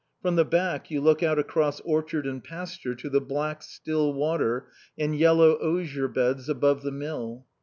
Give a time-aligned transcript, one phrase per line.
[0.23, 4.65] From the back you look out across orchard and pasture to the black, still water
[4.97, 7.45] and yellow osier beds above the Mill.